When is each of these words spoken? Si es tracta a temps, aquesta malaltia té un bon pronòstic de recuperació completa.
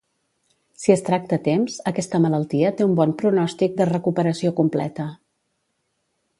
Si 0.83 0.93
es 0.93 1.03
tracta 1.09 1.37
a 1.41 1.43
temps, 1.47 1.75
aquesta 1.91 2.21
malaltia 2.25 2.73
té 2.79 2.87
un 2.87 2.97
bon 3.01 3.15
pronòstic 3.21 3.79
de 3.83 3.89
recuperació 3.93 4.55
completa. 4.63 5.09